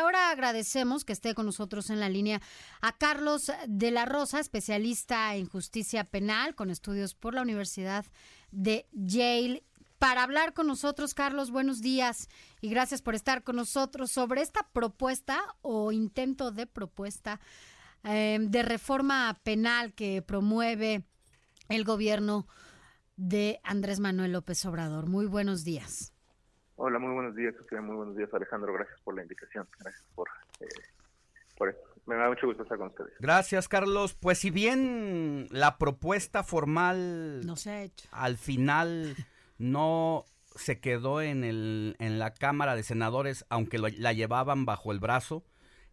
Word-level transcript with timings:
Ahora 0.00 0.30
agradecemos 0.30 1.04
que 1.04 1.12
esté 1.12 1.34
con 1.34 1.44
nosotros 1.44 1.90
en 1.90 2.00
la 2.00 2.08
línea 2.08 2.40
a 2.80 2.96
Carlos 2.96 3.52
de 3.68 3.90
la 3.90 4.06
Rosa, 4.06 4.40
especialista 4.40 5.34
en 5.34 5.46
justicia 5.46 6.04
penal 6.04 6.54
con 6.54 6.70
estudios 6.70 7.14
por 7.14 7.34
la 7.34 7.42
Universidad 7.42 8.06
de 8.50 8.86
Yale. 8.92 9.62
Para 9.98 10.22
hablar 10.22 10.54
con 10.54 10.66
nosotros, 10.66 11.12
Carlos, 11.12 11.50
buenos 11.50 11.82
días 11.82 12.28
y 12.62 12.70
gracias 12.70 13.02
por 13.02 13.14
estar 13.14 13.42
con 13.42 13.56
nosotros 13.56 14.10
sobre 14.10 14.40
esta 14.40 14.66
propuesta 14.72 15.38
o 15.60 15.92
intento 15.92 16.50
de 16.50 16.66
propuesta 16.66 17.38
eh, 18.02 18.38
de 18.40 18.62
reforma 18.62 19.38
penal 19.42 19.92
que 19.92 20.22
promueve 20.22 21.04
el 21.68 21.84
gobierno 21.84 22.48
de 23.16 23.60
Andrés 23.64 24.00
Manuel 24.00 24.32
López 24.32 24.64
Obrador. 24.64 25.10
Muy 25.10 25.26
buenos 25.26 25.62
días. 25.62 26.14
Hola, 26.82 26.98
muy 26.98 27.12
buenos 27.12 27.36
días, 27.36 27.54
Sofía. 27.56 27.82
Muy 27.82 27.94
buenos 27.94 28.16
días, 28.16 28.32
Alejandro. 28.32 28.72
Gracias 28.72 28.98
por 29.02 29.14
la 29.14 29.20
invitación. 29.22 29.68
Gracias 29.80 30.02
por, 30.14 30.28
eh, 30.60 30.66
por 31.58 31.68
esto. 31.68 31.82
Me 32.06 32.14
da 32.14 32.26
mucho 32.28 32.46
gusto 32.46 32.62
estar 32.62 32.78
con 32.78 32.88
ustedes. 32.88 33.12
Gracias, 33.20 33.68
Carlos. 33.68 34.14
Pues 34.14 34.38
si 34.38 34.50
bien 34.50 35.46
la 35.50 35.76
propuesta 35.76 36.42
formal 36.42 37.44
No 37.44 37.56
se 37.56 37.70
ha 37.70 37.82
hecho. 37.82 38.08
al 38.12 38.38
final 38.38 39.14
no 39.58 40.24
se 40.56 40.80
quedó 40.80 41.20
en, 41.20 41.44
el, 41.44 41.96
en 41.98 42.18
la 42.18 42.32
Cámara 42.32 42.74
de 42.76 42.82
Senadores, 42.82 43.44
aunque 43.50 43.78
lo- 43.78 43.88
la 43.98 44.14
llevaban 44.14 44.64
bajo 44.64 44.90
el 44.90 45.00
brazo, 45.00 45.44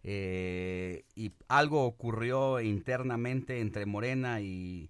eh, 0.04 1.04
y 1.16 1.34
algo 1.50 1.84
ocurrió 1.86 2.62
internamente 2.62 3.60
entre 3.60 3.86
Morena 3.86 4.40
y 4.40 4.90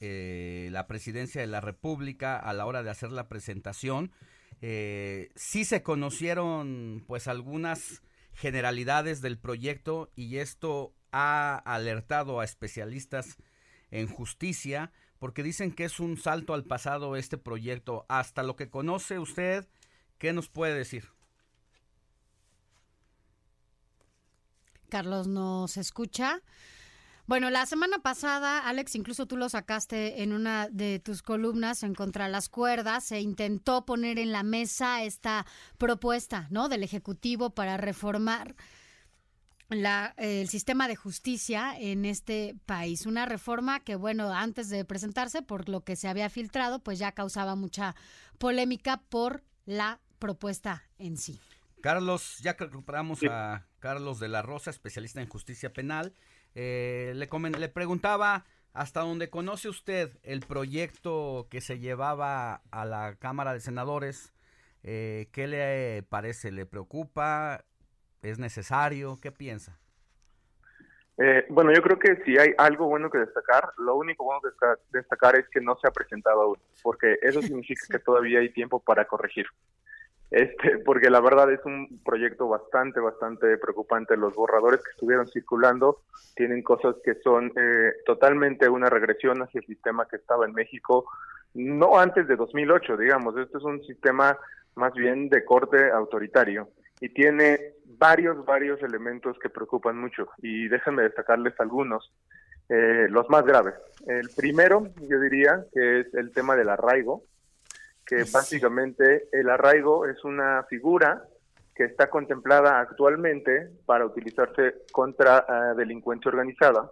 eh, 0.00 0.70
la 0.72 0.88
presidencia 0.88 1.40
de 1.40 1.46
la 1.46 1.60
República 1.60 2.36
a 2.36 2.52
la 2.52 2.66
hora 2.66 2.82
de 2.82 2.90
hacer 2.90 3.12
la 3.12 3.28
presentación. 3.28 4.10
Eh, 4.66 5.30
sí 5.36 5.66
se 5.66 5.82
conocieron 5.82 7.04
pues 7.06 7.28
algunas 7.28 8.00
generalidades 8.32 9.20
del 9.20 9.38
proyecto 9.38 10.10
y 10.16 10.38
esto 10.38 10.94
ha 11.12 11.58
alertado 11.66 12.40
a 12.40 12.44
especialistas 12.44 13.36
en 13.90 14.06
justicia 14.06 14.90
porque 15.18 15.42
dicen 15.42 15.70
que 15.70 15.84
es 15.84 16.00
un 16.00 16.16
salto 16.16 16.54
al 16.54 16.64
pasado 16.64 17.14
este 17.16 17.36
proyecto. 17.36 18.06
Hasta 18.08 18.42
lo 18.42 18.56
que 18.56 18.70
conoce 18.70 19.18
usted, 19.18 19.68
¿qué 20.16 20.32
nos 20.32 20.48
puede 20.48 20.72
decir? 20.72 21.10
Carlos 24.88 25.26
nos 25.26 25.76
escucha. 25.76 26.40
Bueno, 27.26 27.48
la 27.48 27.64
semana 27.64 28.00
pasada, 28.00 28.58
Alex, 28.68 28.96
incluso 28.96 29.26
tú 29.26 29.38
lo 29.38 29.48
sacaste 29.48 30.22
en 30.22 30.34
una 30.34 30.68
de 30.68 30.98
tus 30.98 31.22
columnas 31.22 31.82
en 31.82 31.94
Contra 31.94 32.28
las 32.28 32.50
Cuerdas, 32.50 33.04
se 33.04 33.20
intentó 33.20 33.86
poner 33.86 34.18
en 34.18 34.30
la 34.30 34.42
mesa 34.42 35.02
esta 35.02 35.46
propuesta, 35.78 36.46
¿no? 36.50 36.68
Del 36.68 36.82
Ejecutivo 36.82 37.54
para 37.54 37.78
reformar 37.78 38.54
la, 39.70 40.14
eh, 40.18 40.42
el 40.42 40.48
sistema 40.48 40.86
de 40.86 40.96
justicia 40.96 41.74
en 41.78 42.04
este 42.04 42.56
país. 42.66 43.06
Una 43.06 43.24
reforma 43.24 43.80
que, 43.80 43.96
bueno, 43.96 44.30
antes 44.30 44.68
de 44.68 44.84
presentarse, 44.84 45.40
por 45.40 45.70
lo 45.70 45.82
que 45.82 45.96
se 45.96 46.08
había 46.08 46.28
filtrado, 46.28 46.80
pues 46.80 46.98
ya 46.98 47.12
causaba 47.12 47.54
mucha 47.54 47.96
polémica 48.36 48.98
por 49.08 49.42
la 49.64 49.98
propuesta 50.18 50.82
en 50.98 51.16
sí. 51.16 51.40
Carlos, 51.80 52.38
ya 52.42 52.56
que 52.56 52.64
recuperamos 52.64 53.20
a 53.30 53.66
Carlos 53.78 54.18
de 54.18 54.28
la 54.28 54.42
Rosa, 54.42 54.70
especialista 54.70 55.22
en 55.22 55.28
justicia 55.28 55.72
penal. 55.72 56.14
Eh, 56.54 57.12
le, 57.14 57.28
le 57.58 57.68
preguntaba 57.68 58.44
hasta 58.72 59.00
dónde 59.00 59.30
conoce 59.30 59.68
usted 59.68 60.18
el 60.22 60.40
proyecto 60.40 61.46
que 61.50 61.60
se 61.60 61.78
llevaba 61.78 62.62
a 62.70 62.84
la 62.84 63.16
Cámara 63.16 63.52
de 63.52 63.60
Senadores. 63.60 64.32
Eh, 64.82 65.28
¿Qué 65.32 65.46
le 65.46 66.02
parece? 66.02 66.52
¿Le 66.52 66.66
preocupa? 66.66 67.64
¿Es 68.22 68.38
necesario? 68.38 69.18
¿Qué 69.20 69.32
piensa? 69.32 69.78
Eh, 71.16 71.46
bueno, 71.48 71.72
yo 71.72 71.80
creo 71.82 71.98
que 71.98 72.16
si 72.24 72.36
hay 72.38 72.52
algo 72.58 72.86
bueno 72.88 73.08
que 73.08 73.18
destacar, 73.18 73.72
lo 73.78 73.94
único 73.94 74.24
bueno 74.24 74.40
que 74.40 74.48
desta- 74.48 74.78
destacar 74.90 75.38
es 75.38 75.48
que 75.48 75.60
no 75.60 75.76
se 75.80 75.86
ha 75.86 75.92
presentado 75.92 76.42
aún, 76.42 76.58
porque 76.82 77.18
eso 77.22 77.40
significa 77.42 77.86
que 77.88 77.98
todavía 78.00 78.40
hay 78.40 78.52
tiempo 78.52 78.80
para 78.80 79.06
corregir. 79.06 79.46
Este, 80.30 80.78
porque 80.84 81.10
la 81.10 81.20
verdad 81.20 81.52
es 81.52 81.64
un 81.64 82.00
proyecto 82.04 82.48
bastante, 82.48 83.00
bastante 83.00 83.56
preocupante. 83.58 84.16
Los 84.16 84.34
borradores 84.34 84.82
que 84.82 84.90
estuvieron 84.90 85.26
circulando 85.28 86.02
tienen 86.34 86.62
cosas 86.62 86.96
que 87.04 87.14
son 87.22 87.52
eh, 87.56 87.92
totalmente 88.04 88.68
una 88.68 88.90
regresión 88.90 89.42
hacia 89.42 89.60
el 89.60 89.66
sistema 89.66 90.06
que 90.08 90.16
estaba 90.16 90.46
en 90.46 90.52
México, 90.52 91.06
no 91.54 91.98
antes 91.98 92.26
de 92.26 92.36
2008, 92.36 92.96
digamos. 92.96 93.36
Este 93.36 93.58
es 93.58 93.64
un 93.64 93.82
sistema 93.84 94.36
más 94.74 94.92
bien 94.94 95.28
de 95.28 95.44
corte 95.44 95.90
autoritario 95.90 96.68
y 97.00 97.08
tiene 97.10 97.74
varios, 97.98 98.44
varios 98.44 98.82
elementos 98.82 99.38
que 99.38 99.50
preocupan 99.50 99.98
mucho. 99.98 100.28
Y 100.38 100.68
déjenme 100.68 101.02
destacarles 101.02 101.54
algunos, 101.60 102.12
eh, 102.68 103.06
los 103.08 103.28
más 103.30 103.44
graves. 103.44 103.74
El 104.06 104.28
primero, 104.36 104.88
yo 105.08 105.20
diría, 105.20 105.64
que 105.72 106.00
es 106.00 106.14
el 106.14 106.32
tema 106.32 106.56
del 106.56 106.70
arraigo 106.70 107.22
que 108.06 108.24
básicamente 108.32 109.28
el 109.32 109.48
arraigo 109.48 110.06
es 110.06 110.22
una 110.24 110.64
figura 110.64 111.24
que 111.74 111.84
está 111.84 112.08
contemplada 112.08 112.80
actualmente 112.80 113.70
para 113.84 114.06
utilizarse 114.06 114.82
contra 114.92 115.38
eh, 115.38 115.76
delincuencia 115.76 116.28
organizada. 116.28 116.90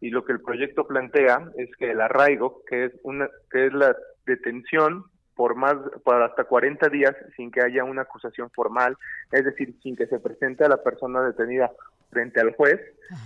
Y 0.00 0.10
lo 0.10 0.24
que 0.24 0.32
el 0.32 0.40
proyecto 0.40 0.86
plantea 0.86 1.50
es 1.56 1.70
que 1.76 1.90
el 1.90 2.00
arraigo, 2.00 2.62
que 2.66 2.86
es 2.86 2.92
una 3.02 3.28
que 3.50 3.66
es 3.66 3.72
la 3.72 3.94
detención 4.26 5.04
por 5.34 5.54
más 5.54 5.76
por 6.04 6.22
hasta 6.22 6.44
40 6.44 6.88
días 6.88 7.14
sin 7.36 7.50
que 7.50 7.62
haya 7.62 7.84
una 7.84 8.02
acusación 8.02 8.50
formal, 8.50 8.96
es 9.30 9.44
decir, 9.44 9.74
sin 9.82 9.96
que 9.96 10.06
se 10.06 10.18
presente 10.18 10.64
a 10.64 10.68
la 10.68 10.82
persona 10.82 11.22
detenida 11.22 11.70
frente 12.10 12.40
al 12.40 12.54
juez, 12.54 12.80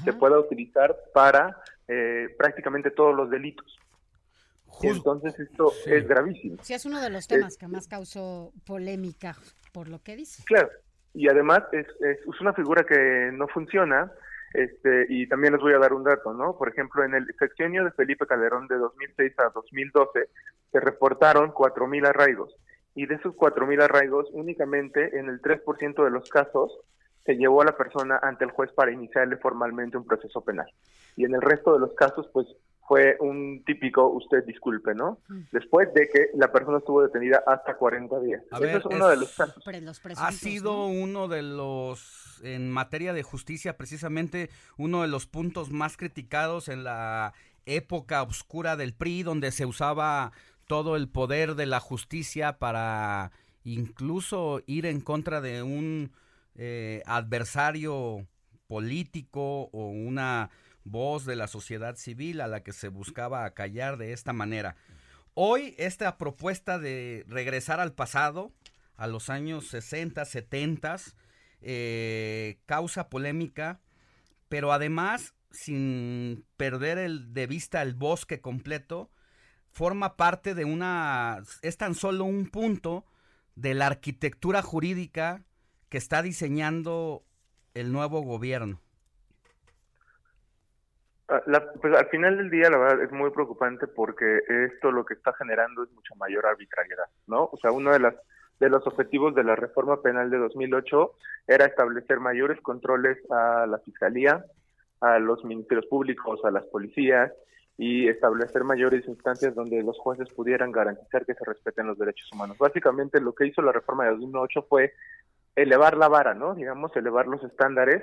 se 0.04 0.12
pueda 0.12 0.38
utilizar 0.38 0.94
para 1.12 1.56
eh, 1.88 2.34
prácticamente 2.38 2.91
todos 2.91 3.14
los 3.14 3.30
delitos. 3.30 3.78
Entonces 4.82 5.38
esto 5.41 5.70
Sí. 5.84 5.91
es 5.92 6.06
gravísimo. 6.06 6.56
Sí, 6.62 6.75
es 6.75 6.84
uno 6.87 7.00
de 7.00 7.10
los 7.10 7.26
temas 7.26 7.56
que 7.56 7.66
más 7.69 7.88
causó 7.88 8.53
polémica 8.66 9.34
por 9.72 9.88
lo 9.88 10.03
que 10.03 10.16
dice. 10.16 10.42
Claro, 10.44 10.69
y 11.14 11.28
además 11.28 11.62
es, 11.72 11.87
es, 12.00 12.19
es 12.19 12.41
una 12.41 12.53
figura 12.53 12.84
que 12.84 13.31
no 13.32 13.48
funciona, 13.48 14.12
este, 14.54 15.06
y 15.09 15.28
también 15.28 15.53
les 15.54 15.62
voy 15.62 15.75
a 15.75 15.78
dar 15.78 15.92
un 15.92 16.04
dato, 16.04 16.32
¿no? 16.32 16.56
Por 16.56 16.69
ejemplo, 16.69 17.04
en 17.04 17.15
el 17.15 17.26
sexenio 17.38 17.84
de 17.84 17.91
Felipe 17.92 18.26
Calderón 18.26 18.66
de 18.69 18.76
2006 18.76 19.32
a 19.38 19.50
2012 19.50 20.28
se 20.72 20.81
reportaron 20.81 21.53
4.000 21.53 22.06
arraigos, 22.06 22.54
y 22.94 23.06
de 23.06 23.16
esos 23.16 23.34
4.000 23.34 23.82
arraigos, 23.82 24.28
únicamente 24.32 25.19
en 25.19 25.28
el 25.28 25.41
3% 25.42 26.04
de 26.04 26.10
los 26.10 26.28
casos 26.31 26.78
se 27.26 27.34
llevó 27.36 27.60
a 27.60 27.65
la 27.66 27.76
persona 27.76 28.19
ante 28.22 28.44
el 28.44 28.53
juez 28.53 28.72
para 28.72 28.92
iniciarle 28.92 29.36
formalmente 29.36 29.97
un 29.97 30.06
proceso 30.06 30.42
penal. 30.42 30.70
Y 31.16 31.25
en 31.25 31.34
el 31.34 31.42
resto 31.42 31.75
de 31.75 31.81
los 31.81 31.92
casos, 31.94 32.31
pues 32.32 32.47
fue 32.86 33.16
un 33.20 33.62
típico, 33.64 34.06
usted 34.08 34.44
disculpe, 34.44 34.94
¿no? 34.94 35.19
Después 35.50 35.92
de 35.94 36.08
que 36.08 36.28
la 36.34 36.52
persona 36.52 36.78
estuvo 36.78 37.02
detenida 37.02 37.42
hasta 37.47 37.76
40 37.76 38.20
días. 38.20 38.42
A 38.50 38.56
Eso 38.56 38.62
ver, 38.62 38.76
es 38.76 38.84
uno 38.86 39.08
de 39.08 39.16
los 39.16 39.32
casos. 39.32 39.62
Pre- 39.64 39.80
los 39.80 40.00
ha 40.16 40.32
sido 40.32 40.72
¿no? 40.72 40.86
uno 40.88 41.28
de 41.28 41.42
los, 41.42 42.41
en 42.42 42.71
materia 42.71 43.12
de 43.12 43.22
justicia, 43.22 43.77
precisamente 43.77 44.50
uno 44.77 45.03
de 45.03 45.09
los 45.09 45.27
puntos 45.27 45.71
más 45.71 45.97
criticados 45.97 46.68
en 46.68 46.84
la 46.84 47.34
época 47.65 48.22
oscura 48.22 48.77
del 48.77 48.94
PRI, 48.94 49.22
donde 49.24 49.50
se 49.50 49.66
usaba 49.66 50.32
todo 50.66 50.97
el 50.97 51.09
poder 51.09 51.54
de 51.54 51.66
la 51.66 51.80
justicia 51.80 52.59
para 52.59 53.32
incluso 53.65 54.62
ir 54.66 54.86
en 54.86 55.00
contra 55.00 55.41
de 55.41 55.62
un 55.62 56.12
eh, 56.54 57.03
adversario 57.06 58.27
político 58.68 59.68
o 59.72 59.89
una 59.89 60.50
voz 60.86 61.27
de 61.27 61.36
la 61.36 61.48
sociedad 61.48 61.97
civil 61.97 62.41
a 62.41 62.47
la 62.47 62.62
que 62.62 62.72
se 62.72 62.88
buscaba 62.88 63.44
acallar 63.44 63.98
de 63.98 64.12
esta 64.12 64.33
manera. 64.33 64.77
Hoy 65.34 65.74
esta 65.78 66.16
propuesta 66.16 66.78
de 66.78 67.24
regresar 67.28 67.80
al 67.80 67.92
pasado, 67.92 68.53
a 68.97 69.06
los 69.06 69.28
años 69.28 69.66
60, 69.66 70.24
70, 70.24 70.97
eh, 71.60 72.59
causa 72.66 73.09
polémica, 73.10 73.80
pero 74.48 74.72
además, 74.72 75.34
sin 75.50 76.47
perder 76.56 76.98
el, 76.98 77.34
de 77.34 77.47
vista 77.47 77.82
el 77.82 77.94
bosque 77.94 78.41
completo, 78.41 79.10
forma 79.71 80.16
parte 80.16 80.54
de 80.54 80.65
una, 80.65 81.42
es 81.62 81.77
tan 81.77 81.94
solo 81.94 82.24
un 82.24 82.47
punto 82.47 83.04
de 83.56 83.74
la 83.74 83.86
arquitectura 83.86 84.62
jurídica 84.62 85.44
que 85.89 85.98
está 85.98 86.22
diseñando 86.22 87.27
el 87.74 87.92
nuevo 87.92 88.22
gobierno? 88.22 88.80
Ah, 91.28 91.43
pues 91.81 91.95
al 91.95 92.07
final 92.09 92.37
del 92.37 92.51
día, 92.51 92.71
la 92.71 92.78
verdad, 92.78 93.03
es 93.03 93.13
muy 93.13 93.31
preocupante 93.31 93.89
porque 93.89 94.43
esto 94.49 94.93
lo 94.93 95.05
que 95.05 95.15
está 95.15 95.33
generando 95.33 95.83
es 95.83 95.91
mucha 95.93 96.15
mayor 96.15 96.47
arbitrariedad, 96.47 97.07
¿no? 97.27 97.49
O 97.53 97.57
sea, 97.57 97.73
uno 97.73 97.93
de 97.93 98.01
las 98.01 98.15
de 98.61 98.71
los 98.71 98.87
objetivos 98.87 99.34
de 99.34 99.45
la 99.45 99.55
reforma 99.55 100.01
penal 100.01 100.31
de 100.31 100.39
2008 100.39 101.13
era 101.47 101.67
establecer 101.67 102.21
mayores 102.21 102.61
controles 102.63 103.19
a 103.31 103.67
la 103.67 103.78
fiscalía, 103.78 104.45
a 105.01 105.19
los 105.19 105.45
ministerios 105.45 105.87
públicos, 105.87 106.41
a 106.45 106.51
las 106.51 106.65
policías 106.67 107.33
y 107.77 108.09
establecer 108.09 108.65
mayores 108.65 109.07
instancias 109.07 109.55
donde 109.55 109.83
los 109.83 109.99
jueces 109.99 110.31
pudieran 110.31 110.73
garantizar 110.73 111.27
que 111.27 111.34
se 111.34 111.45
respeten 111.45 111.87
los 111.87 111.99
derechos 111.99 112.31
humanos. 112.33 112.57
Básicamente 112.57 113.21
lo 113.21 113.34
que 113.34 113.47
hizo 113.47 113.61
la 113.61 113.73
reforma 113.73 114.05
de 114.05 114.13
2008 114.13 114.67
fue 114.69 114.95
elevar 115.55 115.97
la 115.97 116.09
vara, 116.09 116.33
¿no? 116.34 116.55
Digamos, 116.55 116.97
elevar 116.97 117.27
los 117.27 117.43
estándares 117.45 118.03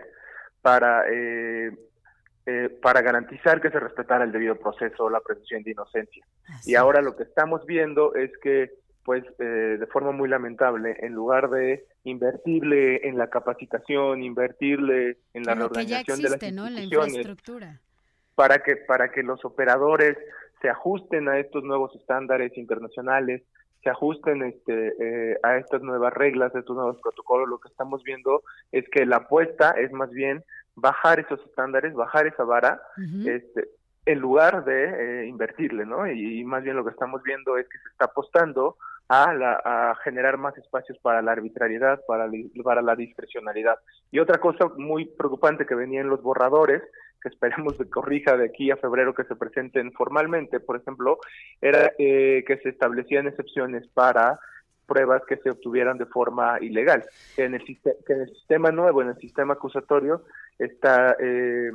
para 0.61 1.05
eh, 1.09 1.71
eh, 2.45 2.69
para 2.81 3.01
garantizar 3.01 3.61
que 3.61 3.69
se 3.69 3.79
respetara 3.79 4.25
el 4.25 4.31
debido 4.31 4.55
proceso, 4.55 5.09
la 5.09 5.21
presunción 5.21 5.63
de 5.63 5.71
inocencia. 5.71 6.25
y 6.65 6.75
ahora 6.75 7.01
lo 7.01 7.15
que 7.15 7.23
estamos 7.23 7.65
viendo 7.65 8.15
es 8.15 8.31
que, 8.41 8.71
pues, 9.05 9.23
eh, 9.39 9.77
de 9.79 9.87
forma 9.87 10.11
muy 10.11 10.27
lamentable, 10.27 10.97
en 10.99 11.13
lugar 11.13 11.49
de 11.49 11.85
invertirle 12.03 13.07
en 13.07 13.17
la 13.17 13.29
capacitación, 13.29 14.23
invertirle 14.23 15.19
en 15.33 15.43
la 15.43 15.55
reorganización 15.55 16.21
de 16.21 16.29
las 16.29 16.43
instituciones, 16.43 17.79
para 18.35 18.59
que 18.59 18.75
para 18.75 19.11
que 19.11 19.23
los 19.23 19.45
operadores 19.45 20.17
se 20.61 20.69
ajusten 20.69 21.29
a 21.29 21.39
estos 21.39 21.63
nuevos 21.63 21.95
estándares 21.95 22.57
internacionales, 22.57 23.43
se 23.83 23.89
ajusten 23.89 24.43
este, 24.43 24.93
eh, 24.99 25.37
a 25.43 25.57
estas 25.57 25.81
nuevas 25.81 26.13
reglas, 26.13 26.55
a 26.55 26.59
estos 26.59 26.75
nuevos 26.75 26.99
protocolos, 27.01 27.49
lo 27.49 27.59
que 27.59 27.67
estamos 27.67 28.01
viendo 28.03 28.43
es 28.71 28.87
que 28.89 29.05
la 29.05 29.17
apuesta 29.17 29.71
es 29.71 29.91
más 29.91 30.09
bien 30.11 30.43
bajar 30.75 31.19
esos 31.19 31.39
estándares, 31.45 31.93
bajar 31.93 32.27
esa 32.27 32.43
vara, 32.43 32.81
este, 33.25 33.69
en 34.05 34.19
lugar 34.19 34.65
de 34.65 35.23
eh, 35.23 35.27
invertirle, 35.27 35.85
¿no? 35.85 36.09
Y, 36.09 36.43
más 36.43 36.63
bien 36.63 36.75
lo 36.75 36.83
que 36.83 36.91
estamos 36.91 37.21
viendo 37.23 37.57
es 37.57 37.67
que 37.69 37.77
se 37.79 37.89
está 37.89 38.05
apostando 38.05 38.77
a, 39.07 39.33
la, 39.33 39.61
a 39.63 39.95
generar 40.03 40.37
más 40.37 40.57
espacios 40.57 40.97
para 40.99 41.21
la 41.21 41.33
arbitrariedad, 41.33 42.01
para, 42.07 42.29
para 42.63 42.81
la 42.81 42.95
discrecionalidad. 42.95 43.77
Y 44.11 44.19
otra 44.19 44.39
cosa 44.39 44.67
muy 44.77 45.05
preocupante 45.05 45.65
que 45.65 45.75
venía 45.75 46.01
en 46.01 46.09
los 46.09 46.21
borradores 46.21 46.81
que 47.23 47.29
esperemos 47.29 47.77
que 47.77 47.89
corrija 47.89 48.35
de 48.35 48.45
aquí 48.45 48.69
a 48.69 48.75
febrero 48.75 49.15
que 49.15 49.23
se 49.23 49.35
presenten 49.37 49.93
formalmente, 49.93 50.59
por 50.59 50.75
ejemplo, 50.75 51.19
era 51.61 51.93
eh, 51.97 52.43
que 52.45 52.57
se 52.57 52.69
establecían 52.69 53.27
excepciones 53.27 53.87
para 53.93 54.39
pruebas 54.85 55.23
que 55.25 55.37
se 55.37 55.49
obtuvieran 55.49 55.97
de 55.97 56.05
forma 56.05 56.57
ilegal. 56.59 57.05
Que 57.35 57.45
en 57.45 57.55
el, 57.55 57.63
que 57.63 58.13
en 58.13 58.21
el 58.21 58.29
sistema 58.29 58.71
nuevo, 58.71 59.01
en 59.01 59.09
el 59.09 59.17
sistema 59.17 59.53
acusatorio, 59.53 60.23
está 60.59 61.15
eh, 61.19 61.71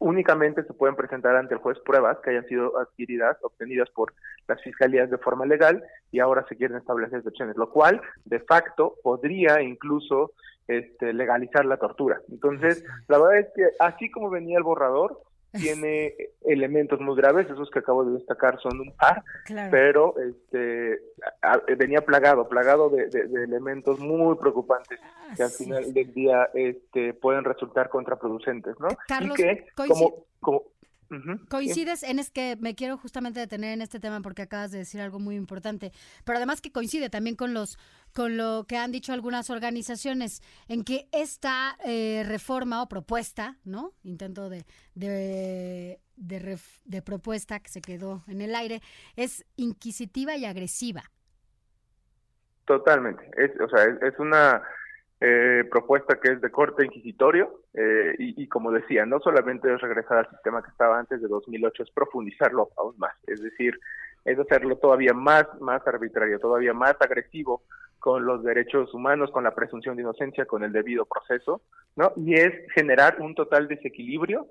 únicamente 0.00 0.64
se 0.64 0.72
pueden 0.72 0.96
presentar 0.96 1.36
ante 1.36 1.54
el 1.54 1.60
juez 1.60 1.78
pruebas 1.80 2.18
que 2.20 2.30
hayan 2.30 2.46
sido 2.46 2.78
adquiridas, 2.78 3.36
obtenidas 3.42 3.88
por 3.90 4.14
las 4.48 4.60
fiscalías 4.62 5.10
de 5.10 5.18
forma 5.18 5.46
legal 5.46 5.84
y 6.10 6.20
ahora 6.20 6.44
se 6.48 6.56
quieren 6.56 6.78
establecer 6.78 7.18
excepciones, 7.18 7.56
lo 7.56 7.70
cual 7.70 8.00
de 8.24 8.40
facto 8.40 8.94
podría 9.02 9.60
incluso 9.60 10.32
este, 10.66 11.12
legalizar 11.12 11.66
la 11.66 11.76
tortura. 11.76 12.20
Entonces, 12.30 12.84
la 13.08 13.18
verdad 13.18 13.38
es 13.40 13.48
que 13.54 13.68
así 13.78 14.10
como 14.10 14.30
venía 14.30 14.56
el 14.56 14.64
borrador, 14.64 15.20
tiene 15.52 16.14
elementos 16.42 17.00
muy 17.00 17.16
graves, 17.16 17.48
esos 17.50 17.70
que 17.70 17.80
acabo 17.80 18.04
de 18.04 18.18
destacar 18.18 18.60
son 18.60 18.80
un 18.80 18.92
par, 18.96 19.22
pero 19.70 20.14
este 20.18 21.00
venía 21.76 22.00
plagado, 22.02 22.48
plagado 22.48 22.90
de, 22.90 23.08
elementos 23.44 23.98
muy 23.98 24.36
preocupantes 24.36 24.98
que 25.36 25.42
al 25.42 25.50
final 25.50 25.92
del 25.92 26.12
día 26.12 26.48
este 26.54 27.14
pueden 27.14 27.44
resultar 27.44 27.88
contraproducentes, 27.88 28.74
¿no? 28.78 28.88
y 29.20 29.30
que 29.34 29.66
como, 29.74 30.24
como 30.40 30.64
Coincides 31.48 32.04
en 32.04 32.20
es 32.20 32.30
que 32.30 32.56
me 32.60 32.74
quiero 32.74 32.96
justamente 32.96 33.40
detener 33.40 33.72
en 33.72 33.82
este 33.82 33.98
tema 33.98 34.20
porque 34.20 34.42
acabas 34.42 34.70
de 34.70 34.78
decir 34.78 35.00
algo 35.00 35.18
muy 35.18 35.34
importante, 35.34 35.92
pero 36.24 36.36
además 36.36 36.60
que 36.60 36.70
coincide 36.70 37.10
también 37.10 37.34
con 37.34 37.52
los 37.52 37.78
con 38.12 38.36
lo 38.36 38.64
que 38.68 38.76
han 38.76 38.92
dicho 38.92 39.12
algunas 39.12 39.50
organizaciones 39.50 40.40
en 40.68 40.84
que 40.84 41.08
esta 41.12 41.76
eh, 41.84 42.24
reforma 42.26 42.82
o 42.82 42.88
propuesta, 42.88 43.56
¿no? 43.64 43.92
Intento 44.04 44.48
de 44.48 44.64
de, 44.94 45.98
de, 46.16 47.02
propuesta 47.02 47.60
que 47.60 47.70
se 47.70 47.80
quedó 47.80 48.22
en 48.28 48.40
el 48.42 48.54
aire 48.54 48.80
es 49.16 49.44
inquisitiva 49.56 50.36
y 50.36 50.44
agresiva. 50.44 51.04
Totalmente, 52.66 53.28
es, 53.36 53.50
o 53.60 53.68
sea, 53.68 53.84
es 53.84 54.18
una 54.18 54.62
eh, 55.20 55.64
propuesta 55.70 56.18
que 56.18 56.32
es 56.32 56.40
de 56.40 56.50
corte 56.50 56.84
inquisitorio 56.84 57.60
eh, 57.74 58.14
y, 58.18 58.48
como 58.48 58.72
decía, 58.72 59.04
no 59.04 59.20
solamente 59.20 59.72
es 59.72 59.80
regresar 59.80 60.18
al 60.18 60.30
sistema 60.30 60.62
que 60.62 60.70
estaba 60.70 60.98
antes 60.98 61.20
de 61.20 61.28
2008, 61.28 61.82
es 61.82 61.90
profundizarlo 61.90 62.70
aún 62.78 62.94
más, 62.96 63.12
es 63.26 63.42
decir, 63.42 63.78
es 64.24 64.38
hacerlo 64.38 64.76
todavía 64.76 65.12
más, 65.12 65.46
más 65.60 65.86
arbitrario, 65.86 66.38
todavía 66.38 66.72
más 66.72 66.96
agresivo 67.00 67.62
con 67.98 68.24
los 68.24 68.42
derechos 68.42 68.94
humanos, 68.94 69.30
con 69.30 69.44
la 69.44 69.54
presunción 69.54 69.96
de 69.96 70.02
inocencia, 70.02 70.46
con 70.46 70.64
el 70.64 70.72
debido 70.72 71.04
proceso, 71.04 71.60
¿no? 71.96 72.12
Y 72.16 72.34
es 72.34 72.52
generar 72.74 73.20
un 73.20 73.34
total 73.34 73.68
desequilibrio 73.68 74.46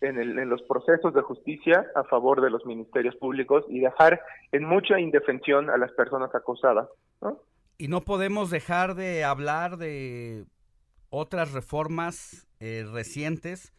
en, 0.00 0.18
el, 0.18 0.38
en 0.38 0.48
los 0.48 0.62
procesos 0.62 1.12
de 1.12 1.20
justicia 1.20 1.86
a 1.94 2.04
favor 2.04 2.40
de 2.40 2.50
los 2.50 2.64
ministerios 2.64 3.14
públicos 3.16 3.64
y 3.68 3.80
dejar 3.80 4.22
en 4.52 4.64
mucha 4.64 4.98
indefensión 4.98 5.68
a 5.68 5.76
las 5.76 5.92
personas 5.92 6.34
acosadas, 6.34 6.88
¿no? 7.20 7.38
Y 7.84 7.88
no 7.88 8.02
podemos 8.02 8.48
dejar 8.48 8.94
de 8.94 9.24
hablar 9.24 9.76
de 9.76 10.46
otras 11.10 11.52
reformas 11.52 12.46
eh, 12.58 12.86
recientes 12.90 13.74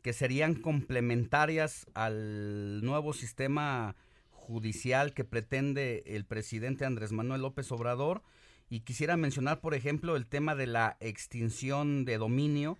que 0.00 0.14
serían 0.14 0.54
complementarias 0.54 1.84
al 1.92 2.82
nuevo 2.82 3.12
sistema 3.12 3.94
judicial 4.30 5.12
que 5.12 5.24
pretende 5.24 6.02
el 6.06 6.24
presidente 6.24 6.86
Andrés 6.86 7.12
Manuel 7.12 7.42
López 7.42 7.70
Obrador. 7.72 8.22
Y 8.70 8.80
quisiera 8.80 9.18
mencionar, 9.18 9.60
por 9.60 9.74
ejemplo, 9.74 10.16
el 10.16 10.26
tema 10.26 10.54
de 10.54 10.68
la 10.68 10.96
extinción 11.00 12.06
de 12.06 12.16
dominio, 12.16 12.78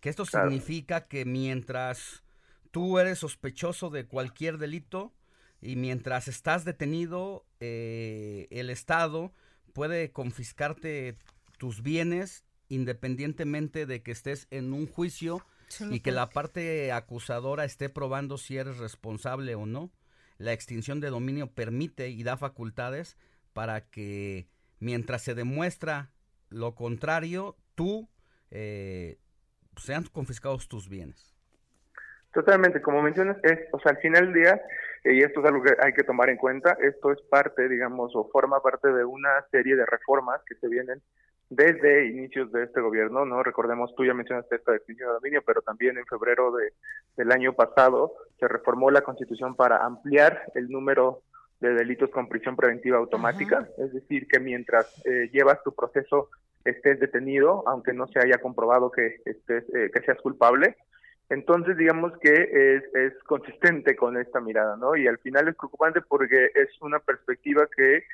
que 0.00 0.08
esto 0.08 0.26
significa 0.26 1.06
que 1.06 1.26
mientras 1.26 2.24
tú 2.72 2.98
eres 2.98 3.20
sospechoso 3.20 3.88
de 3.88 4.04
cualquier 4.04 4.58
delito 4.58 5.12
y 5.60 5.76
mientras 5.76 6.26
estás 6.26 6.64
detenido, 6.64 7.46
eh, 7.60 8.48
el 8.50 8.68
Estado 8.68 9.32
puede 9.72 10.10
confiscarte 10.10 11.16
tus 11.58 11.82
bienes 11.82 12.44
independientemente 12.68 13.86
de 13.86 14.02
que 14.02 14.12
estés 14.12 14.46
en 14.50 14.72
un 14.72 14.86
juicio 14.86 15.44
y 15.90 16.00
que 16.00 16.12
la 16.12 16.30
parte 16.30 16.92
acusadora 16.92 17.64
esté 17.64 17.88
probando 17.88 18.38
si 18.38 18.56
eres 18.56 18.78
responsable 18.78 19.54
o 19.54 19.66
no. 19.66 19.90
La 20.38 20.52
extinción 20.52 21.00
de 21.00 21.10
dominio 21.10 21.48
permite 21.48 22.08
y 22.08 22.22
da 22.22 22.36
facultades 22.36 23.16
para 23.52 23.82
que 23.82 24.46
mientras 24.78 25.22
se 25.22 25.34
demuestra 25.34 26.10
lo 26.50 26.74
contrario, 26.74 27.56
tú 27.74 28.08
eh, 28.50 29.18
sean 29.76 30.04
confiscados 30.04 30.68
tus 30.68 30.88
bienes. 30.88 31.34
Totalmente, 32.32 32.80
como 32.80 33.02
mencionas, 33.02 33.36
es, 33.42 33.58
o 33.72 33.80
sea, 33.80 33.92
al 33.92 33.98
final 33.98 34.26
del 34.26 34.34
día 34.34 34.62
y 35.04 35.22
esto 35.22 35.40
es 35.40 35.46
algo 35.46 35.62
que 35.62 35.74
hay 35.80 35.92
que 35.92 36.04
tomar 36.04 36.28
en 36.30 36.36
cuenta, 36.36 36.76
esto 36.80 37.12
es 37.12 37.20
parte, 37.22 37.68
digamos, 37.68 38.14
o 38.14 38.28
forma 38.30 38.60
parte 38.60 38.92
de 38.92 39.04
una 39.04 39.30
serie 39.50 39.76
de 39.76 39.86
reformas 39.86 40.40
que 40.46 40.54
se 40.56 40.68
vienen 40.68 41.00
desde 41.50 42.06
inicios 42.06 42.52
de 42.52 42.64
este 42.64 42.80
gobierno, 42.80 43.24
¿no? 43.24 43.42
Recordemos, 43.42 43.94
tú 43.96 44.04
ya 44.04 44.12
mencionaste 44.12 44.56
esta 44.56 44.72
definición 44.72 45.08
de 45.08 45.14
dominio, 45.14 45.42
pero 45.46 45.62
también 45.62 45.96
en 45.96 46.04
febrero 46.04 46.52
de, 46.52 46.72
del 47.16 47.32
año 47.32 47.54
pasado 47.54 48.12
se 48.38 48.46
reformó 48.48 48.90
la 48.90 49.00
Constitución 49.00 49.54
para 49.54 49.84
ampliar 49.84 50.42
el 50.54 50.68
número 50.68 51.22
de 51.60 51.74
delitos 51.74 52.10
con 52.10 52.28
prisión 52.28 52.54
preventiva 52.54 52.98
automática, 52.98 53.66
es 53.78 53.92
decir, 53.92 54.28
que 54.28 54.38
mientras 54.38 55.02
eh, 55.06 55.28
llevas 55.32 55.62
tu 55.62 55.74
proceso 55.74 56.28
estés 56.64 57.00
detenido, 57.00 57.64
aunque 57.66 57.92
no 57.92 58.06
se 58.08 58.18
haya 58.18 58.38
comprobado 58.38 58.90
que 58.90 59.20
estés, 59.24 59.64
eh, 59.74 59.90
que 59.92 60.00
seas 60.02 60.20
culpable, 60.20 60.76
entonces, 61.30 61.76
digamos 61.76 62.16
que 62.18 62.32
es, 62.32 62.94
es 62.94 63.12
consistente 63.24 63.96
con 63.96 64.16
esta 64.16 64.40
mirada, 64.40 64.76
¿no? 64.76 64.96
Y 64.96 65.06
al 65.06 65.18
final 65.18 65.48
es 65.48 65.56
preocupante 65.56 66.00
porque 66.00 66.50
es 66.54 66.70
una 66.80 67.00
perspectiva 67.00 67.68
que 67.74 68.04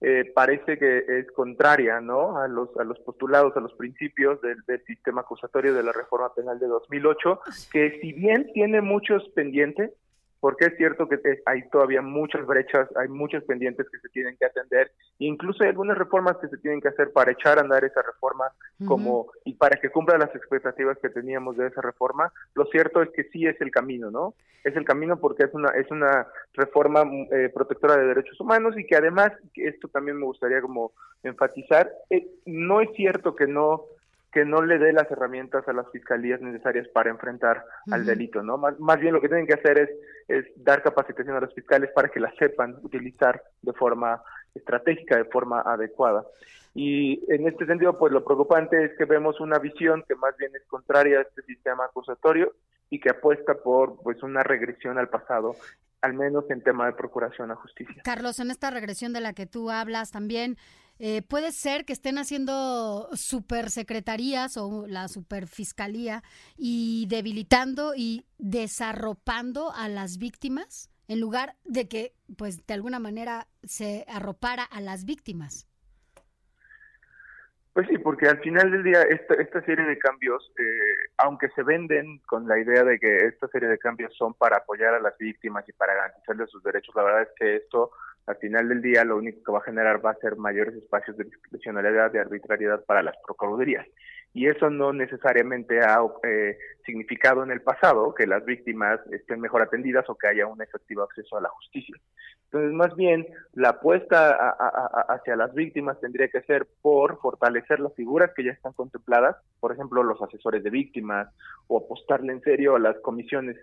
eh, 0.00 0.32
parece 0.34 0.78
que 0.78 1.04
es 1.06 1.30
contraria, 1.32 2.00
¿no? 2.00 2.38
A 2.38 2.48
los, 2.48 2.76
a 2.76 2.84
los 2.84 2.98
postulados, 3.00 3.56
a 3.56 3.60
los 3.60 3.72
principios 3.74 4.40
del, 4.40 4.56
del, 4.66 4.82
sistema 4.84 5.20
acusatorio 5.20 5.74
de 5.74 5.82
la 5.82 5.92
reforma 5.92 6.34
penal 6.34 6.58
de 6.58 6.66
2008, 6.66 7.40
que 7.70 8.00
si 8.00 8.12
bien 8.12 8.50
tiene 8.52 8.80
muchos 8.80 9.28
pendientes, 9.34 9.92
porque 10.42 10.64
es 10.64 10.76
cierto 10.76 11.08
que 11.08 11.20
hay 11.46 11.68
todavía 11.68 12.02
muchas 12.02 12.44
brechas, 12.44 12.88
hay 12.96 13.06
muchos 13.06 13.44
pendientes 13.44 13.86
que 13.88 14.00
se 14.00 14.08
tienen 14.08 14.36
que 14.36 14.44
atender, 14.44 14.90
incluso 15.20 15.62
hay 15.62 15.68
algunas 15.68 15.96
reformas 15.96 16.36
que 16.38 16.48
se 16.48 16.58
tienen 16.58 16.80
que 16.80 16.88
hacer 16.88 17.12
para 17.12 17.30
echar 17.30 17.58
a 17.58 17.60
andar 17.60 17.84
esa 17.84 18.02
reforma 18.02 18.50
como 18.84 19.30
y 19.44 19.54
para 19.54 19.76
que 19.80 19.90
cumpla 19.90 20.18
las 20.18 20.34
expectativas 20.34 20.98
que 20.98 21.10
teníamos 21.10 21.56
de 21.56 21.68
esa 21.68 21.80
reforma. 21.80 22.32
Lo 22.56 22.64
cierto 22.64 23.02
es 23.02 23.10
que 23.10 23.22
sí 23.30 23.46
es 23.46 23.60
el 23.60 23.70
camino, 23.70 24.10
¿no? 24.10 24.34
Es 24.64 24.74
el 24.74 24.84
camino 24.84 25.20
porque 25.20 25.44
es 25.44 25.54
una 25.54 25.68
es 25.76 25.88
una 25.92 26.26
reforma 26.54 27.04
eh, 27.30 27.48
protectora 27.54 27.96
de 27.96 28.06
derechos 28.06 28.40
humanos 28.40 28.76
y 28.76 28.84
que 28.84 28.96
además 28.96 29.30
esto 29.54 29.86
también 29.86 30.18
me 30.18 30.26
gustaría 30.26 30.60
como 30.60 30.90
enfatizar, 31.22 31.88
eh, 32.10 32.26
no 32.46 32.80
es 32.80 32.90
cierto 32.96 33.36
que 33.36 33.46
no 33.46 33.84
que 34.32 34.44
no 34.46 34.62
le 34.62 34.78
dé 34.78 34.92
las 34.92 35.10
herramientas 35.10 35.68
a 35.68 35.74
las 35.74 35.90
fiscalías 35.90 36.40
necesarias 36.40 36.88
para 36.88 37.10
enfrentar 37.10 37.64
al 37.90 38.06
delito, 38.06 38.42
¿no? 38.42 38.56
Más, 38.56 38.78
más 38.80 38.98
bien 38.98 39.12
lo 39.12 39.20
que 39.20 39.28
tienen 39.28 39.46
que 39.46 39.54
hacer 39.54 39.78
es, 39.78 39.90
es 40.26 40.46
dar 40.56 40.82
capacitación 40.82 41.36
a 41.36 41.40
los 41.40 41.54
fiscales 41.54 41.90
para 41.94 42.08
que 42.08 42.18
la 42.18 42.32
sepan 42.38 42.76
utilizar 42.82 43.42
de 43.60 43.72
forma 43.74 44.22
estratégica, 44.54 45.18
de 45.18 45.26
forma 45.26 45.60
adecuada. 45.60 46.24
Y 46.74 47.22
en 47.32 47.46
este 47.46 47.66
sentido, 47.66 47.98
pues 47.98 48.10
lo 48.10 48.24
preocupante 48.24 48.82
es 48.82 48.92
que 48.96 49.04
vemos 49.04 49.38
una 49.40 49.58
visión 49.58 50.02
que 50.08 50.14
más 50.14 50.34
bien 50.38 50.52
es 50.56 50.64
contraria 50.66 51.18
a 51.18 51.22
este 51.22 51.42
sistema 51.42 51.84
acusatorio 51.84 52.54
y 52.88 53.00
que 53.00 53.10
apuesta 53.10 53.54
por 53.54 54.00
pues 54.02 54.22
una 54.22 54.42
regresión 54.42 54.98
al 54.98 55.08
pasado 55.08 55.56
al 56.02 56.14
menos 56.14 56.44
en 56.50 56.60
tema 56.62 56.86
de 56.86 56.92
procuración 56.92 57.50
a 57.52 57.54
justicia. 57.54 58.02
Carlos, 58.02 58.40
en 58.40 58.50
esta 58.50 58.70
regresión 58.70 59.12
de 59.12 59.20
la 59.20 59.32
que 59.32 59.46
tú 59.46 59.70
hablas 59.70 60.10
también, 60.10 60.56
eh, 61.04 61.20
puede 61.20 61.50
ser 61.50 61.84
que 61.84 61.92
estén 61.92 62.16
haciendo 62.16 63.08
supersecretarías 63.14 64.56
o 64.56 64.86
la 64.86 65.08
superfiscalía 65.08 66.22
y 66.56 67.06
debilitando 67.08 67.94
y 67.96 68.24
desarropando 68.38 69.72
a 69.72 69.88
las 69.88 70.18
víctimas 70.18 70.92
en 71.08 71.18
lugar 71.18 71.56
de 71.64 71.88
que, 71.88 72.12
pues, 72.38 72.64
de 72.64 72.74
alguna 72.74 73.00
manera 73.00 73.48
se 73.64 74.04
arropara 74.06 74.62
a 74.62 74.80
las 74.80 75.04
víctimas. 75.04 75.66
Pues 77.72 77.88
sí, 77.88 77.98
porque 77.98 78.28
al 78.28 78.38
final 78.38 78.70
del 78.70 78.84
día 78.84 79.02
esta, 79.02 79.34
esta 79.34 79.60
serie 79.64 79.84
de 79.84 79.98
cambios, 79.98 80.52
eh, 80.56 81.10
aunque 81.16 81.48
se 81.56 81.64
venden 81.64 82.20
con 82.28 82.46
la 82.46 82.60
idea 82.60 82.84
de 82.84 83.00
que 83.00 83.16
esta 83.26 83.48
serie 83.48 83.68
de 83.68 83.78
cambios 83.78 84.14
son 84.16 84.34
para 84.34 84.58
apoyar 84.58 84.94
a 84.94 85.00
las 85.00 85.18
víctimas 85.18 85.68
y 85.68 85.72
para 85.72 85.94
garantizarles 85.94 86.48
sus 86.48 86.62
derechos, 86.62 86.94
la 86.94 87.02
verdad 87.02 87.22
es 87.22 87.30
que 87.36 87.56
esto 87.56 87.90
al 88.26 88.36
final 88.36 88.68
del 88.68 88.82
día 88.82 89.04
lo 89.04 89.16
único 89.16 89.42
que 89.42 89.52
va 89.52 89.58
a 89.58 89.64
generar 89.64 90.04
va 90.04 90.10
a 90.10 90.16
ser 90.16 90.36
mayores 90.36 90.74
espacios 90.74 91.16
de 91.16 91.24
discrecionalidad, 91.24 92.12
de 92.12 92.20
arbitrariedad 92.20 92.84
para 92.84 93.02
las 93.02 93.16
procuradurías. 93.24 93.86
Y 94.34 94.46
eso 94.46 94.70
no 94.70 94.94
necesariamente 94.94 95.80
ha 95.80 95.98
eh, 96.22 96.56
significado 96.86 97.42
en 97.42 97.50
el 97.50 97.60
pasado 97.60 98.14
que 98.14 98.26
las 98.26 98.44
víctimas 98.44 98.98
estén 99.10 99.40
mejor 99.40 99.60
atendidas 99.60 100.08
o 100.08 100.14
que 100.14 100.28
haya 100.28 100.46
un 100.46 100.62
efectivo 100.62 101.02
acceso 101.02 101.36
a 101.36 101.42
la 101.42 101.50
justicia. 101.50 101.96
Entonces, 102.44 102.72
más 102.72 102.94
bien, 102.96 103.26
la 103.54 103.70
apuesta 103.70 104.56
hacia 105.08 105.36
las 105.36 105.52
víctimas 105.54 106.00
tendría 106.00 106.28
que 106.28 106.42
ser 106.42 106.66
por 106.80 107.18
fortalecer 107.20 107.80
las 107.80 107.94
figuras 107.94 108.30
que 108.34 108.44
ya 108.44 108.52
están 108.52 108.72
contempladas, 108.72 109.36
por 109.60 109.72
ejemplo, 109.72 110.02
los 110.02 110.20
asesores 110.22 110.62
de 110.62 110.70
víctimas, 110.70 111.28
o 111.66 111.78
apostarle 111.78 112.32
en 112.32 112.42
serio 112.42 112.76
a 112.76 112.78
las 112.78 112.98
comisiones 113.00 113.56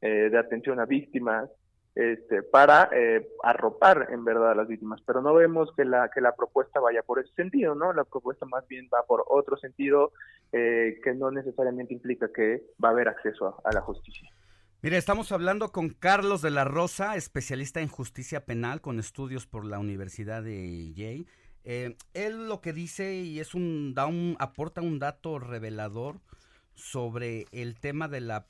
eh, 0.00 0.28
de 0.30 0.38
atención 0.38 0.80
a 0.80 0.86
víctimas, 0.86 1.50
este, 1.96 2.42
para 2.42 2.90
eh, 2.92 3.26
arropar 3.42 4.08
en 4.10 4.22
verdad 4.22 4.50
a 4.50 4.54
las 4.54 4.68
víctimas, 4.68 5.00
pero 5.06 5.22
no 5.22 5.32
vemos 5.32 5.70
que 5.74 5.86
la 5.86 6.10
que 6.10 6.20
la 6.20 6.36
propuesta 6.36 6.78
vaya 6.78 7.02
por 7.02 7.20
ese 7.20 7.32
sentido, 7.32 7.74
¿no? 7.74 7.90
La 7.94 8.04
propuesta 8.04 8.44
más 8.44 8.68
bien 8.68 8.86
va 8.92 9.06
por 9.06 9.24
otro 9.26 9.56
sentido 9.56 10.12
eh, 10.52 11.00
que 11.02 11.14
no 11.14 11.30
necesariamente 11.30 11.94
implica 11.94 12.30
que 12.34 12.64
va 12.84 12.90
a 12.90 12.92
haber 12.92 13.08
acceso 13.08 13.62
a, 13.64 13.72
la 13.72 13.80
justicia. 13.80 14.30
Mire, 14.82 14.98
estamos 14.98 15.32
hablando 15.32 15.72
con 15.72 15.88
Carlos 15.88 16.42
de 16.42 16.50
la 16.50 16.66
Rosa, 16.66 17.16
especialista 17.16 17.80
en 17.80 17.88
justicia 17.88 18.44
penal 18.44 18.82
con 18.82 18.98
estudios 18.98 19.46
por 19.46 19.64
la 19.64 19.78
Universidad 19.78 20.42
de 20.42 20.92
Yale. 20.92 21.24
Eh, 21.64 21.96
él 22.12 22.46
lo 22.46 22.60
que 22.60 22.74
dice 22.74 23.14
y 23.14 23.40
es 23.40 23.54
un, 23.54 23.94
da 23.94 24.04
un 24.04 24.36
aporta 24.38 24.82
un 24.82 24.98
dato 24.98 25.38
revelador 25.38 26.20
sobre 26.74 27.46
el 27.52 27.80
tema 27.80 28.06
de 28.06 28.20
la 28.20 28.48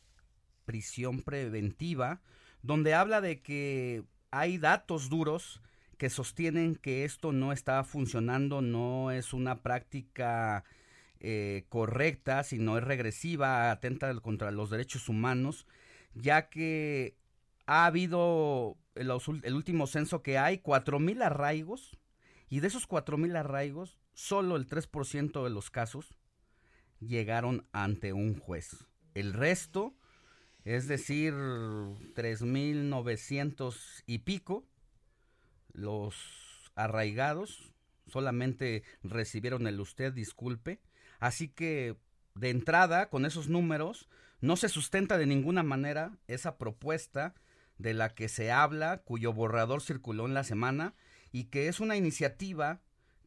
prisión 0.65 1.23
preventiva 1.23 2.21
donde 2.63 2.95
habla 2.95 3.21
de 3.21 3.41
que 3.41 4.05
hay 4.31 4.59
datos 4.59 5.09
duros 5.09 5.61
que 5.99 6.11
sostienen 6.11 6.77
que 6.77 7.05
esto 7.05 7.33
no 7.33 7.53
está 7.53 7.83
funcionando, 7.85 8.61
no 8.61 9.11
es 9.11 9.33
una 9.33 9.63
práctica 9.63 10.65
eh, 11.21 11.65
correcta, 11.69 12.45
sino 12.45 12.77
es 12.77 12.85
regresiva, 12.85 13.71
atenta 13.71 14.15
contra 14.21 14.51
los 14.51 14.69
derechos 14.71 15.09
humanos, 15.09 15.67
ya 16.15 16.49
que 16.51 17.17
ha 17.67 17.87
habido 17.87 18.77
el, 18.95 19.11
el 19.43 19.55
último 19.55 19.87
censo 19.87 20.23
que 20.23 20.39
hay 20.39 20.63
mil 21.01 21.23
arraigos 21.23 21.97
y 22.49 22.61
de 22.61 22.69
esos 22.69 22.87
mil 23.17 23.37
arraigos, 23.37 23.99
solo 24.13 24.57
el 24.57 24.67
3% 24.67 25.45
de 25.45 25.51
los 25.51 25.71
casos 25.71 26.17
llegaron 27.01 27.67
ante 27.73 28.13
un 28.13 28.39
juez. 28.39 28.87
El 29.15 29.33
resto 29.33 29.95
es 30.67 30.87
decir, 30.89 31.33
3.900 31.33 34.03
y 34.07 34.19
pico, 34.19 34.67
los 35.73 36.73
arraigados 36.75 37.73
solamente 38.09 38.83
recibieron 39.05 39.69
el 39.69 39.81
usted, 39.81 40.13
disculpe. 40.13 40.81
Así 41.21 41.47
que, 41.47 41.97
de 42.35 42.51
entrada, 42.51 43.11
con 43.11 43.27
esos 43.27 43.49
números, 43.49 44.09
no 44.41 44.57
se 44.57 44.69
sustenta 44.69 45.19
de 45.19 45.27
ninguna 45.27 45.63
manera 45.63 46.19
esa 46.27 46.59
propuesta 46.59 47.37
de 47.79 47.95
la 47.95 48.17
que 48.17 48.29
se 48.29 48.51
habla, 48.51 49.05
cuyo 49.05 49.33
borrador 49.33 49.83
circuló 49.83 50.27
en 50.27 50.35
la 50.35 50.43
semana, 50.43 50.97
y 51.31 51.45
que 51.45 51.69
es 51.69 51.79
una 51.79 51.95
iniciativa 51.95 52.81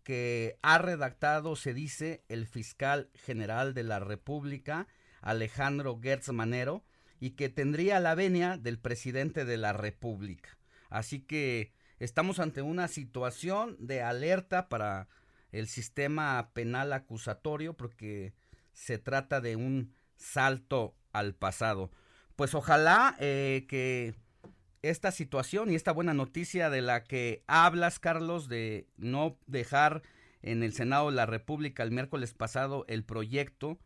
que 0.03 0.59
ha 0.61 0.77
redactado, 0.77 1.55
se 1.55 1.73
dice, 1.73 2.25
el 2.27 2.47
fiscal 2.47 3.09
general 3.13 3.73
de 3.73 3.83
la 3.83 3.99
República, 3.99 4.87
Alejandro 5.21 6.01
Gertz 6.01 6.33
Manero, 6.33 6.83
y 7.19 7.31
que 7.31 7.49
tendría 7.49 7.99
la 7.99 8.15
venia 8.15 8.57
del 8.57 8.79
presidente 8.79 9.45
de 9.45 9.57
la 9.57 9.73
República. 9.73 10.57
Así 10.89 11.19
que 11.19 11.73
estamos 11.99 12.39
ante 12.39 12.61
una 12.61 12.87
situación 12.87 13.75
de 13.79 14.01
alerta 14.01 14.69
para 14.69 15.07
el 15.51 15.67
sistema 15.67 16.51
penal 16.53 16.93
acusatorio 16.93 17.75
porque 17.75 18.33
se 18.73 18.97
trata 18.97 19.41
de 19.41 19.55
un 19.55 19.93
salto 20.15 20.95
al 21.11 21.33
pasado. 21.35 21.91
Pues 22.35 22.53
ojalá 22.53 23.15
eh, 23.19 23.65
que 23.67 24.15
esta 24.81 25.11
situación 25.11 25.71
y 25.71 25.75
esta 25.75 25.91
buena 25.91 26.13
noticia 26.13 26.69
de 26.69 26.81
la 26.81 27.03
que 27.03 27.43
hablas, 27.47 27.99
Carlos, 27.99 28.47
de 28.47 28.87
no 28.97 29.37
dejar 29.45 30.01
en 30.41 30.63
el 30.63 30.73
Senado 30.73 31.09
de 31.09 31.15
la 31.15 31.25
República 31.25 31.83
el 31.83 31.91
miércoles 31.91 32.33
pasado 32.33 32.85
el 32.87 33.03
proyecto 33.03 33.77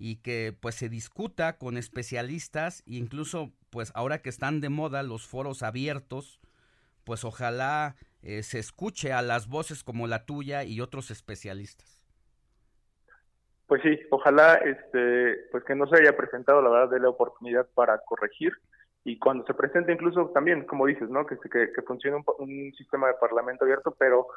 y 0.00 0.16
que 0.16 0.56
pues 0.58 0.76
se 0.76 0.88
discuta 0.88 1.58
con 1.58 1.76
especialistas 1.76 2.80
e 2.86 2.94
incluso 2.94 3.52
pues 3.68 3.92
ahora 3.94 4.22
que 4.22 4.30
están 4.30 4.62
de 4.62 4.70
moda 4.70 5.02
los 5.02 5.26
foros 5.26 5.62
abiertos, 5.62 6.40
pues 7.04 7.22
ojalá 7.22 7.96
eh, 8.22 8.42
se 8.42 8.58
escuche 8.58 9.12
a 9.12 9.20
las 9.20 9.46
voces 9.46 9.84
como 9.84 10.06
la 10.06 10.24
tuya 10.24 10.64
y 10.64 10.80
otros 10.80 11.10
especialistas. 11.10 12.08
Pues 13.66 13.82
sí, 13.82 14.00
ojalá 14.10 14.54
este 14.54 15.36
pues 15.52 15.64
que 15.64 15.74
no 15.74 15.86
se 15.86 16.00
haya 16.00 16.16
presentado 16.16 16.62
la 16.62 16.70
verdad 16.70 16.90
de 16.90 17.00
la 17.00 17.10
oportunidad 17.10 17.68
para 17.74 17.98
corregir 17.98 18.54
y 19.04 19.18
cuando 19.18 19.44
se 19.44 19.52
presente 19.52 19.92
incluso 19.92 20.30
también, 20.30 20.64
como 20.64 20.86
dices, 20.86 21.10
¿no? 21.10 21.26
Que, 21.26 21.36
que, 21.38 21.82
funcione 21.86 22.16
un, 22.16 22.24
un, 22.38 22.72
sistema 22.72 23.08
de 23.08 23.14
parlamento 23.14 23.64
abierto, 23.64 23.94
pero 23.98 24.28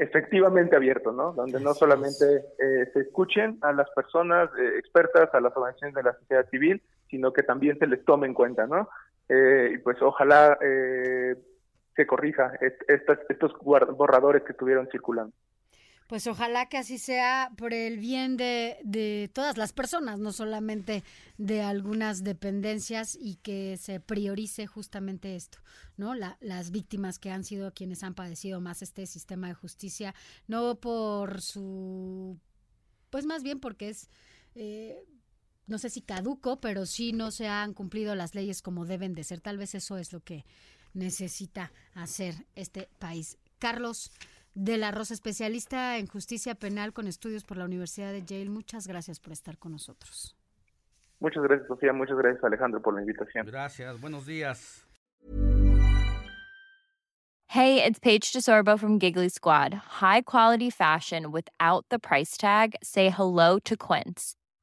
efectivamente 0.00 0.74
abierto, 0.74 1.12
¿no? 1.12 1.32
Donde 1.32 1.60
no 1.60 1.74
solamente 1.74 2.24
eh, 2.58 2.90
se 2.92 3.00
escuchen 3.00 3.58
a 3.60 3.70
las 3.72 3.88
personas 3.90 4.48
eh, 4.58 4.78
expertas, 4.78 5.28
a 5.34 5.40
las 5.40 5.54
organizaciones 5.54 5.94
de 5.94 6.02
la 6.02 6.14
sociedad 6.14 6.48
civil, 6.48 6.82
sino 7.10 7.32
que 7.34 7.42
también 7.42 7.78
se 7.78 7.86
les 7.86 8.02
tome 8.06 8.26
en 8.26 8.32
cuenta, 8.32 8.66
¿no? 8.66 8.88
Eh, 9.28 9.72
y 9.74 9.78
pues 9.78 10.00
ojalá 10.00 10.58
se 10.58 12.06
corrija 12.06 12.52
estos 12.88 13.52
borradores 13.60 14.42
que 14.42 14.52
estuvieron 14.52 14.88
circulando. 14.90 15.32
Pues 16.10 16.26
ojalá 16.26 16.66
que 16.66 16.76
así 16.76 16.98
sea 16.98 17.52
por 17.56 17.72
el 17.72 17.98
bien 18.00 18.36
de, 18.36 18.78
de, 18.82 19.30
todas 19.32 19.56
las 19.56 19.72
personas, 19.72 20.18
no 20.18 20.32
solamente 20.32 21.04
de 21.38 21.62
algunas 21.62 22.24
dependencias 22.24 23.14
y 23.14 23.36
que 23.36 23.76
se 23.76 24.00
priorice 24.00 24.66
justamente 24.66 25.36
esto, 25.36 25.58
¿no? 25.96 26.16
La, 26.16 26.36
las 26.40 26.72
víctimas 26.72 27.20
que 27.20 27.30
han 27.30 27.44
sido 27.44 27.72
quienes 27.72 28.02
han 28.02 28.16
padecido 28.16 28.60
más 28.60 28.82
este 28.82 29.06
sistema 29.06 29.46
de 29.46 29.54
justicia, 29.54 30.12
no 30.48 30.80
por 30.80 31.42
su, 31.42 32.40
pues 33.10 33.24
más 33.24 33.44
bien 33.44 33.60
porque 33.60 33.90
es, 33.90 34.10
eh, 34.56 35.04
no 35.68 35.78
sé 35.78 35.90
si 35.90 36.00
caduco, 36.00 36.60
pero 36.60 36.86
sí 36.86 37.12
no 37.12 37.30
se 37.30 37.46
han 37.46 37.72
cumplido 37.72 38.16
las 38.16 38.34
leyes 38.34 38.62
como 38.62 38.84
deben 38.84 39.14
de 39.14 39.22
ser. 39.22 39.40
Tal 39.40 39.58
vez 39.58 39.76
eso 39.76 39.96
es 39.96 40.12
lo 40.12 40.24
que 40.24 40.44
necesita 40.92 41.70
hacer 41.94 42.48
este 42.56 42.88
país. 42.98 43.38
Carlos 43.60 44.10
de 44.54 44.78
la 44.78 44.90
Rosa, 44.90 45.14
especialista 45.14 45.98
en 45.98 46.06
justicia 46.06 46.54
penal 46.54 46.92
con 46.92 47.06
estudios 47.06 47.44
por 47.44 47.56
la 47.56 47.64
Universidad 47.64 48.12
de 48.12 48.22
Yale. 48.24 48.50
Muchas 48.50 48.86
gracias 48.86 49.20
por 49.20 49.32
estar 49.32 49.58
con 49.58 49.72
nosotros. 49.72 50.36
Muchas 51.20 51.42
gracias, 51.42 51.68
Sofía. 51.68 51.92
Muchas 51.92 52.16
gracias, 52.16 52.42
Alejandro, 52.42 52.80
por 52.80 52.94
la 52.94 53.02
invitación. 53.02 53.46
Gracias. 53.46 54.00
Buenos 54.00 54.26
días. 54.26 54.86
Hey, 57.52 57.82
it's 57.82 57.98
Paige 57.98 58.32
DeSorbo 58.32 58.78
from 58.78 59.00
Giggly 59.00 59.28
Squad. 59.28 59.74
High 59.74 60.22
quality 60.22 60.70
fashion 60.70 61.32
without 61.32 61.84
the 61.90 61.98
price 61.98 62.36
tag. 62.36 62.76
Say 62.80 63.10
hello 63.10 63.58
to 63.64 63.76
Quince. 63.76 64.36